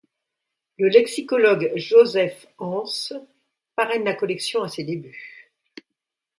Le 0.79 0.87
lexicologue 0.89 1.71
Joseph 1.75 2.47
Hanse 2.57 3.13
parraine 3.75 4.03
la 4.05 4.15
collection 4.15 4.63
à 4.63 4.67
se 4.67 4.81
débuts. 4.81 5.51